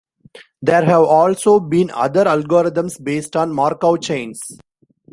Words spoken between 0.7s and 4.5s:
have also been other algorithms based on Markov chains.